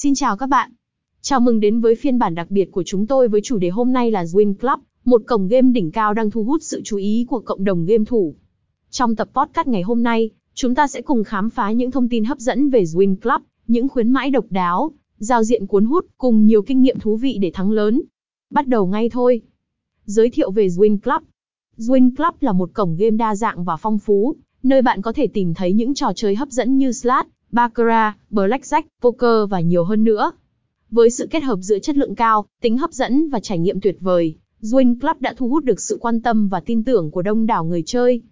Xin 0.00 0.14
chào 0.14 0.36
các 0.36 0.46
bạn. 0.46 0.70
Chào 1.20 1.40
mừng 1.40 1.60
đến 1.60 1.80
với 1.80 1.94
phiên 1.94 2.18
bản 2.18 2.34
đặc 2.34 2.50
biệt 2.50 2.72
của 2.72 2.82
chúng 2.86 3.06
tôi 3.06 3.28
với 3.28 3.40
chủ 3.44 3.58
đề 3.58 3.68
hôm 3.68 3.92
nay 3.92 4.10
là 4.10 4.24
Win 4.24 4.54
Club, 4.54 4.80
một 5.04 5.22
cổng 5.26 5.48
game 5.48 5.70
đỉnh 5.72 5.90
cao 5.90 6.14
đang 6.14 6.30
thu 6.30 6.44
hút 6.44 6.62
sự 6.62 6.80
chú 6.84 6.96
ý 6.96 7.26
của 7.28 7.40
cộng 7.40 7.64
đồng 7.64 7.84
game 7.84 8.04
thủ. 8.04 8.34
Trong 8.90 9.16
tập 9.16 9.28
podcast 9.34 9.68
ngày 9.68 9.82
hôm 9.82 10.02
nay, 10.02 10.30
chúng 10.54 10.74
ta 10.74 10.86
sẽ 10.86 11.02
cùng 11.02 11.24
khám 11.24 11.50
phá 11.50 11.72
những 11.72 11.90
thông 11.90 12.08
tin 12.08 12.24
hấp 12.24 12.38
dẫn 12.38 12.70
về 12.70 12.82
Win 12.82 13.16
Club, 13.16 13.42
những 13.66 13.88
khuyến 13.88 14.10
mãi 14.10 14.30
độc 14.30 14.44
đáo, 14.50 14.90
giao 15.18 15.44
diện 15.44 15.66
cuốn 15.66 15.84
hút 15.84 16.06
cùng 16.18 16.46
nhiều 16.46 16.62
kinh 16.62 16.82
nghiệm 16.82 16.98
thú 16.98 17.16
vị 17.16 17.38
để 17.40 17.50
thắng 17.54 17.70
lớn. 17.70 18.02
Bắt 18.50 18.66
đầu 18.66 18.86
ngay 18.86 19.08
thôi. 19.08 19.42
Giới 20.04 20.30
thiệu 20.30 20.50
về 20.50 20.66
Win 20.66 20.98
Club. 20.98 21.22
Win 21.78 22.10
Club 22.16 22.34
là 22.40 22.52
một 22.52 22.70
cổng 22.74 22.96
game 22.96 23.16
đa 23.16 23.34
dạng 23.34 23.64
và 23.64 23.76
phong 23.76 23.98
phú, 23.98 24.36
nơi 24.62 24.82
bạn 24.82 25.02
có 25.02 25.12
thể 25.12 25.26
tìm 25.26 25.54
thấy 25.54 25.72
những 25.72 25.94
trò 25.94 26.12
chơi 26.14 26.34
hấp 26.34 26.48
dẫn 26.48 26.78
như 26.78 26.92
Slot, 26.92 27.26
Baccarat, 27.52 28.14
Blackjack, 28.30 28.82
Poker 29.02 29.50
và 29.50 29.60
nhiều 29.60 29.84
hơn 29.84 30.04
nữa. 30.04 30.32
Với 30.90 31.10
sự 31.10 31.26
kết 31.30 31.42
hợp 31.42 31.58
giữa 31.60 31.78
chất 31.78 31.96
lượng 31.96 32.14
cao, 32.14 32.46
tính 32.60 32.78
hấp 32.78 32.92
dẫn 32.92 33.28
và 33.28 33.40
trải 33.40 33.58
nghiệm 33.58 33.80
tuyệt 33.80 33.96
vời, 34.00 34.34
Zwin 34.62 35.00
Club 35.00 35.20
đã 35.20 35.34
thu 35.36 35.48
hút 35.48 35.64
được 35.64 35.80
sự 35.80 35.98
quan 36.00 36.20
tâm 36.20 36.48
và 36.48 36.60
tin 36.60 36.84
tưởng 36.84 37.10
của 37.10 37.22
đông 37.22 37.46
đảo 37.46 37.64
người 37.64 37.82
chơi. 37.86 38.22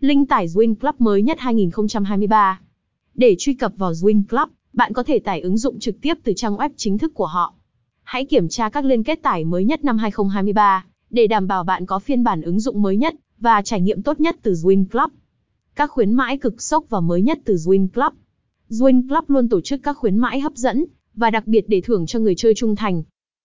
Link 0.00 0.28
tải 0.28 0.46
Zwin 0.46 0.74
Club 0.74 0.94
mới 0.98 1.22
nhất 1.22 1.40
2023 1.40 2.60
Để 3.14 3.36
truy 3.38 3.54
cập 3.54 3.72
vào 3.76 3.92
Zwin 3.92 4.22
Club, 4.30 4.48
bạn 4.72 4.92
có 4.92 5.02
thể 5.02 5.18
tải 5.18 5.40
ứng 5.40 5.58
dụng 5.58 5.78
trực 5.78 6.00
tiếp 6.00 6.14
từ 6.24 6.32
trang 6.36 6.56
web 6.56 6.70
chính 6.76 6.98
thức 6.98 7.14
của 7.14 7.26
họ. 7.26 7.54
Hãy 8.02 8.24
kiểm 8.24 8.48
tra 8.48 8.68
các 8.68 8.84
liên 8.84 9.02
kết 9.02 9.22
tải 9.22 9.44
mới 9.44 9.64
nhất 9.64 9.84
năm 9.84 9.98
2023 9.98 10.84
để 11.10 11.26
đảm 11.26 11.46
bảo 11.46 11.64
bạn 11.64 11.86
có 11.86 11.98
phiên 11.98 12.24
bản 12.24 12.42
ứng 12.42 12.60
dụng 12.60 12.82
mới 12.82 12.96
nhất 12.96 13.14
và 13.38 13.62
trải 13.62 13.80
nghiệm 13.80 14.02
tốt 14.02 14.20
nhất 14.20 14.36
từ 14.42 14.52
Zwin 14.52 14.84
Club. 14.86 15.10
Các 15.74 15.90
khuyến 15.90 16.12
mãi 16.12 16.38
cực 16.38 16.62
sốc 16.62 16.84
và 16.88 17.00
mới 17.00 17.22
nhất 17.22 17.38
từ 17.44 17.54
Zwin 17.54 17.88
Club. 17.88 18.12
Zwin 18.72 19.08
Club 19.08 19.30
luôn 19.30 19.48
tổ 19.48 19.60
chức 19.60 19.80
các 19.82 19.96
khuyến 19.96 20.16
mãi 20.16 20.40
hấp 20.40 20.56
dẫn 20.56 20.84
và 21.14 21.30
đặc 21.30 21.46
biệt 21.46 21.64
để 21.68 21.80
thưởng 21.80 22.06
cho 22.06 22.18
người 22.18 22.34
chơi 22.34 22.54
trung 22.54 22.76
thành. 22.76 23.02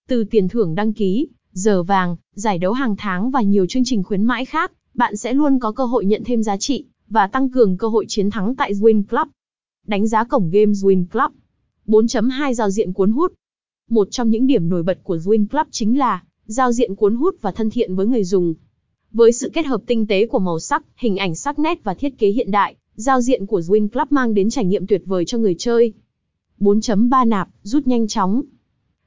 Từ 0.07 0.23
tiền 0.23 0.47
thưởng 0.47 0.75
đăng 0.75 0.93
ký, 0.93 1.27
giờ 1.51 1.83
vàng, 1.83 2.15
giải 2.33 2.57
đấu 2.57 2.73
hàng 2.73 2.95
tháng 2.95 3.31
và 3.31 3.41
nhiều 3.41 3.65
chương 3.65 3.83
trình 3.85 4.03
khuyến 4.03 4.23
mãi 4.23 4.45
khác, 4.45 4.71
bạn 4.93 5.15
sẽ 5.15 5.33
luôn 5.33 5.59
có 5.59 5.71
cơ 5.71 5.85
hội 5.85 6.05
nhận 6.05 6.23
thêm 6.25 6.43
giá 6.43 6.57
trị 6.57 6.85
và 7.09 7.27
tăng 7.27 7.49
cường 7.49 7.77
cơ 7.77 7.87
hội 7.87 8.05
chiến 8.07 8.29
thắng 8.29 8.55
tại 8.55 8.73
Win 8.73 9.03
Club. 9.03 9.27
Đánh 9.87 10.07
giá 10.07 10.23
cổng 10.23 10.49
game 10.49 10.71
Win 10.71 11.05
Club 11.11 11.31
4.2 11.87 12.53
giao 12.53 12.69
diện 12.69 12.93
cuốn 12.93 13.11
hút 13.11 13.33
Một 13.89 14.07
trong 14.11 14.29
những 14.29 14.47
điểm 14.47 14.69
nổi 14.69 14.83
bật 14.83 14.99
của 15.03 15.17
Win 15.17 15.47
Club 15.47 15.67
chính 15.71 15.99
là 15.99 16.23
giao 16.45 16.71
diện 16.71 16.95
cuốn 16.95 17.15
hút 17.15 17.35
và 17.41 17.51
thân 17.51 17.69
thiện 17.69 17.95
với 17.95 18.05
người 18.05 18.23
dùng. 18.23 18.53
Với 19.11 19.31
sự 19.31 19.49
kết 19.53 19.65
hợp 19.65 19.81
tinh 19.87 20.07
tế 20.07 20.27
của 20.27 20.39
màu 20.39 20.59
sắc, 20.59 20.83
hình 20.95 21.17
ảnh 21.17 21.35
sắc 21.35 21.59
nét 21.59 21.83
và 21.83 21.93
thiết 21.93 22.17
kế 22.17 22.29
hiện 22.29 22.51
đại, 22.51 22.75
giao 22.97 23.21
diện 23.21 23.45
của 23.45 23.59
Win 23.59 23.87
Club 23.87 24.11
mang 24.11 24.33
đến 24.33 24.49
trải 24.49 24.65
nghiệm 24.65 24.87
tuyệt 24.87 25.01
vời 25.05 25.25
cho 25.25 25.37
người 25.37 25.55
chơi. 25.57 25.93
4.3 26.59 27.27
nạp, 27.27 27.49
rút 27.63 27.87
nhanh 27.87 28.07
chóng. 28.07 28.41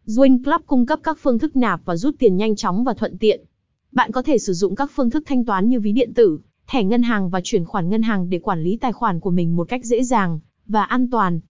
Win 0.07 0.45
Club 0.45 0.61
cung 0.67 0.87
cấp 0.87 1.01
các 1.03 1.19
phương 1.21 1.39
thức 1.39 1.57
nạp 1.57 1.81
và 1.85 1.97
rút 1.97 2.15
tiền 2.19 2.37
nhanh 2.37 2.57
chóng 2.57 2.85
và 2.85 2.95
thuận 2.95 3.19
tiện. 3.19 3.45
Bạn 3.93 4.13
có 4.13 4.23
thể 4.23 4.39
sử 4.39 4.53
dụng 4.53 4.75
các 4.75 4.91
phương 4.95 5.11
thức 5.11 5.23
thanh 5.27 5.45
toán 5.45 5.69
như 5.69 5.81
ví 5.81 5.93
điện 5.93 6.15
tử, 6.15 6.39
thẻ 6.67 6.85
ngân 6.85 7.03
hàng 7.03 7.31
và 7.31 7.41
chuyển 7.45 7.65
khoản 7.65 7.91
ngân 7.91 8.03
hàng 8.03 8.31
để 8.31 8.39
quản 8.39 8.63
lý 8.63 8.77
tài 8.77 8.93
khoản 8.93 9.21
của 9.21 9.31
mình 9.31 9.57
một 9.57 9.69
cách 9.69 9.85
dễ 9.85 10.03
dàng 10.03 10.41
và 10.67 10.83
an 10.83 11.11
toàn. 11.11 11.41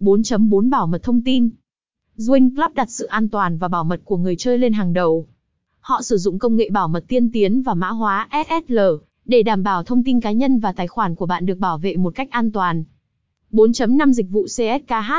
4.4 0.00 0.70
Bảo 0.70 0.86
mật 0.86 1.02
thông 1.02 1.24
tin. 1.24 1.50
Win 2.16 2.54
Club 2.54 2.74
đặt 2.74 2.90
sự 2.90 3.06
an 3.06 3.28
toàn 3.28 3.58
và 3.58 3.68
bảo 3.68 3.84
mật 3.84 4.00
của 4.04 4.16
người 4.16 4.36
chơi 4.36 4.58
lên 4.58 4.72
hàng 4.72 4.92
đầu. 4.92 5.26
Họ 5.80 6.02
sử 6.02 6.16
dụng 6.16 6.38
công 6.38 6.56
nghệ 6.56 6.70
bảo 6.70 6.88
mật 6.88 7.04
tiên 7.08 7.32
tiến 7.32 7.62
và 7.62 7.74
mã 7.74 7.88
hóa 7.88 8.28
SSL 8.46 8.78
để 9.30 9.42
đảm 9.42 9.62
bảo 9.62 9.82
thông 9.82 10.04
tin 10.04 10.20
cá 10.20 10.32
nhân 10.32 10.58
và 10.58 10.72
tài 10.72 10.86
khoản 10.86 11.14
của 11.14 11.26
bạn 11.26 11.46
được 11.46 11.58
bảo 11.58 11.78
vệ 11.78 11.96
một 11.96 12.14
cách 12.14 12.30
an 12.30 12.52
toàn. 12.52 12.84
4.5 13.52 14.12
Dịch 14.12 14.30
vụ 14.30 14.42
CSKH 14.42 15.12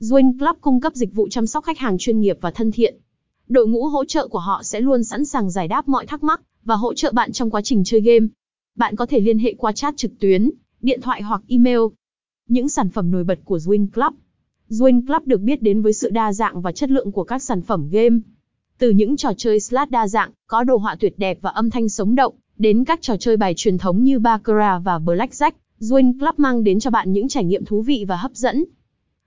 Zwin 0.00 0.38
Club 0.38 0.56
cung 0.60 0.80
cấp 0.80 0.94
dịch 0.94 1.14
vụ 1.14 1.28
chăm 1.28 1.46
sóc 1.46 1.64
khách 1.64 1.78
hàng 1.78 1.96
chuyên 1.98 2.20
nghiệp 2.20 2.38
và 2.40 2.50
thân 2.50 2.72
thiện. 2.72 2.96
Đội 3.48 3.66
ngũ 3.66 3.86
hỗ 3.86 4.04
trợ 4.04 4.28
của 4.28 4.38
họ 4.38 4.62
sẽ 4.62 4.80
luôn 4.80 5.04
sẵn 5.04 5.24
sàng 5.24 5.50
giải 5.50 5.68
đáp 5.68 5.88
mọi 5.88 6.06
thắc 6.06 6.22
mắc 6.22 6.40
và 6.64 6.74
hỗ 6.74 6.94
trợ 6.94 7.12
bạn 7.12 7.32
trong 7.32 7.50
quá 7.50 7.62
trình 7.62 7.84
chơi 7.84 8.00
game. 8.00 8.26
Bạn 8.76 8.96
có 8.96 9.06
thể 9.06 9.20
liên 9.20 9.38
hệ 9.38 9.54
qua 9.58 9.72
chat 9.72 9.96
trực 9.96 10.18
tuyến, 10.20 10.50
điện 10.80 11.00
thoại 11.00 11.22
hoặc 11.22 11.42
email. 11.48 11.80
Những 12.48 12.68
sản 12.68 12.88
phẩm 12.88 13.10
nổi 13.10 13.24
bật 13.24 13.38
của 13.44 13.56
Zwin 13.56 13.86
Club 13.94 14.14
Zwin 14.70 15.06
Club 15.06 15.26
được 15.26 15.40
biết 15.40 15.62
đến 15.62 15.82
với 15.82 15.92
sự 15.92 16.10
đa 16.10 16.32
dạng 16.32 16.60
và 16.60 16.72
chất 16.72 16.90
lượng 16.90 17.12
của 17.12 17.24
các 17.24 17.42
sản 17.42 17.62
phẩm 17.62 17.88
game. 17.90 18.18
Từ 18.78 18.90
những 18.90 19.16
trò 19.16 19.32
chơi 19.36 19.60
slot 19.60 19.90
đa 19.90 20.08
dạng, 20.08 20.30
có 20.46 20.64
đồ 20.64 20.76
họa 20.76 20.96
tuyệt 21.00 21.18
đẹp 21.18 21.38
và 21.40 21.50
âm 21.50 21.70
thanh 21.70 21.88
sống 21.88 22.14
động, 22.14 22.34
đến 22.60 22.84
các 22.84 23.02
trò 23.02 23.16
chơi 23.16 23.36
bài 23.36 23.54
truyền 23.56 23.78
thống 23.78 24.04
như 24.04 24.18
Baccarat 24.18 24.82
và 24.84 24.98
Blackjack, 24.98 25.50
Zwin 25.80 26.18
Club 26.18 26.34
mang 26.36 26.64
đến 26.64 26.80
cho 26.80 26.90
bạn 26.90 27.12
những 27.12 27.28
trải 27.28 27.44
nghiệm 27.44 27.64
thú 27.64 27.82
vị 27.82 28.04
và 28.08 28.16
hấp 28.16 28.34
dẫn. 28.34 28.64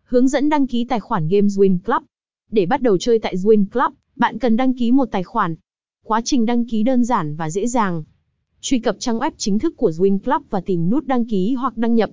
Hướng 0.04 0.28
dẫn 0.28 0.50
đăng 0.50 0.68
ký 0.68 0.86
tài 0.86 1.00
khoản 1.00 1.28
game 1.28 1.48
Zwin 1.48 1.78
Club. 1.86 2.04
Để 2.52 2.66
bắt 2.66 2.82
đầu 2.82 2.98
chơi 2.98 3.20
tại 3.20 3.36
Zwin 3.36 3.66
Club, 3.74 3.94
bạn 4.16 4.40
cần 4.40 4.58
đăng 4.58 4.74
ký 4.74 4.92
một 4.92 5.06
tài 5.06 5.24
khoản. 5.24 5.56
Quá 6.04 6.22
trình 6.22 6.46
đăng 6.46 6.66
ký 6.66 6.84
đơn 6.84 7.04
giản 7.04 7.36
và 7.36 7.50
dễ 7.50 7.68
dàng. 7.68 8.04
Truy 8.62 8.80
cập 8.80 8.96
trang 9.00 9.20
web 9.20 9.32
chính 9.38 9.60
thức 9.60 9.78
của 9.78 9.90
Zwin 9.90 10.20
Club 10.20 10.42
và 10.50 10.62
tìm 10.62 10.90
nút 10.90 11.08
đăng 11.08 11.26
ký 11.26 11.54
hoặc 11.54 11.78
đăng 11.78 11.96
nhập. 11.96 12.10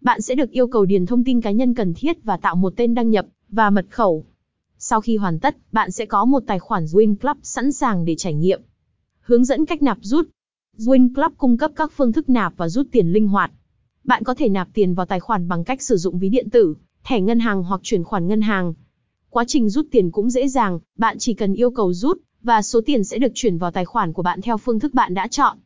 Bạn 0.00 0.20
sẽ 0.20 0.34
được 0.34 0.50
yêu 0.50 0.66
cầu 0.66 0.84
điền 0.84 1.06
thông 1.06 1.24
tin 1.24 1.40
cá 1.40 1.50
nhân 1.50 1.74
cần 1.74 1.94
thiết 1.94 2.24
và 2.24 2.36
tạo 2.36 2.56
một 2.56 2.72
tên 2.76 2.94
đăng 2.94 3.10
nhập 3.10 3.26
và 3.48 3.70
mật 3.70 3.86
khẩu. 3.90 4.24
Sau 4.78 5.00
khi 5.00 5.16
hoàn 5.16 5.38
tất, 5.38 5.56
bạn 5.72 5.90
sẽ 5.90 6.06
có 6.06 6.24
một 6.24 6.42
tài 6.46 6.58
khoản 6.58 6.84
Zwin 6.84 7.16
Club 7.16 7.36
sẵn 7.42 7.72
sàng 7.72 8.04
để 8.04 8.14
trải 8.14 8.34
nghiệm. 8.34 8.60
Hướng 9.20 9.44
dẫn 9.44 9.66
cách 9.66 9.82
nạp 9.82 9.98
rút. 10.00 10.28
Win 10.86 11.14
Club 11.14 11.32
cung 11.38 11.56
cấp 11.56 11.70
các 11.76 11.92
phương 11.96 12.12
thức 12.12 12.28
nạp 12.28 12.56
và 12.56 12.68
rút 12.68 12.86
tiền 12.92 13.12
linh 13.12 13.28
hoạt. 13.28 13.52
Bạn 14.04 14.24
có 14.24 14.34
thể 14.34 14.48
nạp 14.48 14.68
tiền 14.74 14.94
vào 14.94 15.06
tài 15.06 15.20
khoản 15.20 15.48
bằng 15.48 15.64
cách 15.64 15.82
sử 15.82 15.96
dụng 15.96 16.18
ví 16.18 16.28
điện 16.28 16.50
tử, 16.50 16.74
thẻ 17.04 17.20
ngân 17.20 17.38
hàng 17.38 17.62
hoặc 17.62 17.80
chuyển 17.84 18.04
khoản 18.04 18.28
ngân 18.28 18.40
hàng. 18.40 18.74
Quá 19.30 19.44
trình 19.46 19.68
rút 19.68 19.86
tiền 19.90 20.10
cũng 20.10 20.30
dễ 20.30 20.48
dàng, 20.48 20.78
bạn 20.98 21.18
chỉ 21.18 21.34
cần 21.34 21.54
yêu 21.54 21.70
cầu 21.70 21.92
rút, 21.92 22.18
và 22.42 22.62
số 22.62 22.80
tiền 22.86 23.04
sẽ 23.04 23.18
được 23.18 23.32
chuyển 23.34 23.58
vào 23.58 23.70
tài 23.70 23.84
khoản 23.84 24.12
của 24.12 24.22
bạn 24.22 24.40
theo 24.40 24.56
phương 24.56 24.80
thức 24.80 24.94
bạn 24.94 25.14
đã 25.14 25.28
chọn. 25.28 25.58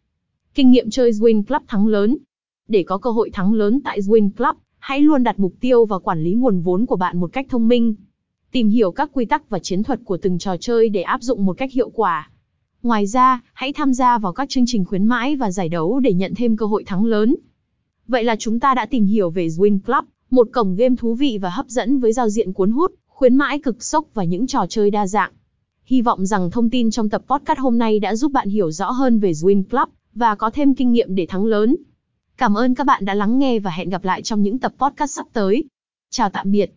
Kinh 0.54 0.70
nghiệm 0.70 0.90
chơi 0.90 1.10
Win 1.10 1.42
Club 1.42 1.62
thắng 1.66 1.86
lớn. 1.86 2.16
Để 2.68 2.82
có 2.82 2.98
cơ 2.98 3.10
hội 3.10 3.30
thắng 3.30 3.52
lớn 3.52 3.80
tại 3.84 4.00
Win 4.00 4.30
Club, 4.30 4.56
hãy 4.78 5.00
luôn 5.00 5.22
đặt 5.22 5.38
mục 5.38 5.54
tiêu 5.60 5.84
và 5.84 5.98
quản 5.98 6.22
lý 6.22 6.32
nguồn 6.34 6.60
vốn 6.60 6.86
của 6.86 6.96
bạn 6.96 7.20
một 7.20 7.32
cách 7.32 7.46
thông 7.50 7.68
minh. 7.68 7.94
Tìm 8.52 8.68
hiểu 8.68 8.90
các 8.90 9.10
quy 9.12 9.24
tắc 9.24 9.50
và 9.50 9.58
chiến 9.58 9.82
thuật 9.82 10.00
của 10.04 10.16
từng 10.16 10.38
trò 10.38 10.56
chơi 10.56 10.88
để 10.88 11.02
áp 11.02 11.22
dụng 11.22 11.46
một 11.46 11.56
cách 11.56 11.72
hiệu 11.72 11.90
quả. 11.90 12.30
Ngoài 12.84 13.06
ra, 13.06 13.40
hãy 13.52 13.72
tham 13.72 13.94
gia 13.94 14.18
vào 14.18 14.32
các 14.32 14.48
chương 14.48 14.64
trình 14.66 14.84
khuyến 14.84 15.04
mãi 15.04 15.36
và 15.36 15.50
giải 15.50 15.68
đấu 15.68 16.00
để 16.00 16.12
nhận 16.12 16.34
thêm 16.34 16.56
cơ 16.56 16.66
hội 16.66 16.84
thắng 16.84 17.04
lớn. 17.04 17.34
Vậy 18.08 18.24
là 18.24 18.36
chúng 18.38 18.60
ta 18.60 18.74
đã 18.74 18.86
tìm 18.86 19.04
hiểu 19.04 19.30
về 19.30 19.46
Win 19.46 19.78
Club, 19.86 20.04
một 20.30 20.48
cổng 20.52 20.76
game 20.76 20.96
thú 20.98 21.14
vị 21.14 21.38
và 21.42 21.50
hấp 21.50 21.68
dẫn 21.68 21.98
với 21.98 22.12
giao 22.12 22.28
diện 22.28 22.52
cuốn 22.52 22.70
hút, 22.70 22.94
khuyến 23.06 23.36
mãi 23.36 23.58
cực 23.58 23.84
sốc 23.84 24.06
và 24.14 24.24
những 24.24 24.46
trò 24.46 24.66
chơi 24.68 24.90
đa 24.90 25.06
dạng. 25.06 25.32
Hy 25.84 26.02
vọng 26.02 26.26
rằng 26.26 26.50
thông 26.50 26.70
tin 26.70 26.90
trong 26.90 27.08
tập 27.08 27.22
podcast 27.26 27.58
hôm 27.58 27.78
nay 27.78 28.00
đã 28.00 28.14
giúp 28.14 28.32
bạn 28.32 28.48
hiểu 28.48 28.70
rõ 28.70 28.90
hơn 28.90 29.18
về 29.18 29.30
Win 29.30 29.62
Club 29.70 29.88
và 30.14 30.34
có 30.34 30.50
thêm 30.50 30.74
kinh 30.74 30.92
nghiệm 30.92 31.14
để 31.14 31.26
thắng 31.26 31.44
lớn. 31.44 31.76
Cảm 32.36 32.54
ơn 32.54 32.74
các 32.74 32.86
bạn 32.86 33.04
đã 33.04 33.14
lắng 33.14 33.38
nghe 33.38 33.58
và 33.58 33.70
hẹn 33.70 33.90
gặp 33.90 34.04
lại 34.04 34.22
trong 34.22 34.42
những 34.42 34.58
tập 34.58 34.72
podcast 34.78 35.10
sắp 35.10 35.26
tới. 35.32 35.64
Chào 36.10 36.30
tạm 36.30 36.50
biệt. 36.50 36.74